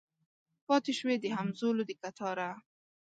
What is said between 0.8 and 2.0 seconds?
شوي د همزولو د